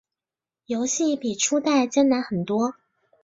[0.65, 2.73] 游戏比初代难很多。